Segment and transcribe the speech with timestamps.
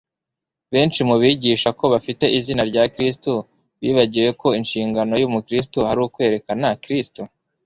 [0.71, 3.31] Benshi mu bigisha ko bafite izina rya Kristo
[3.81, 7.21] bibagiwe ko inshingano y'umukristo ari ukwerekana Kristo.